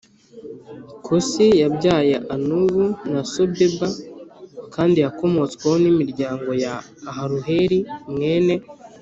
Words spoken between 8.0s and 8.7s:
mwene